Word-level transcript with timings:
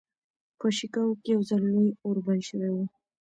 په 0.59 0.67
شيکاګو 0.77 1.15
کې 1.21 1.29
يو 1.33 1.41
ځل 1.49 1.61
لوی 1.73 1.89
اور 2.05 2.17
بل 2.25 2.39
شوی 2.49 2.69
و. 2.73 2.77